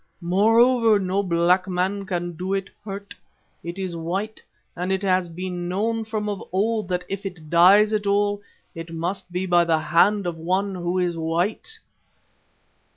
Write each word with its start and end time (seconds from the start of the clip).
Moreover, 0.23 0.97
no 0.97 1.21
black 1.21 1.67
man 1.67 2.07
can 2.07 2.31
do 2.35 2.55
it 2.55 2.71
hurt. 2.83 3.13
It 3.63 3.77
is 3.77 3.95
white, 3.95 4.41
and 4.75 4.91
it 4.91 5.03
has 5.03 5.29
been 5.29 5.69
known 5.69 6.05
from 6.05 6.27
of 6.27 6.41
old 6.51 6.87
that 6.87 7.03
if 7.07 7.23
it 7.23 7.51
dies 7.51 7.93
at 7.93 8.07
all, 8.07 8.41
it 8.73 8.91
must 8.91 9.31
be 9.31 9.45
by 9.45 9.63
the 9.63 9.77
hand 9.77 10.25
of 10.25 10.37
one 10.39 10.73
who 10.73 10.97
is 10.97 11.17
white. 11.19 11.77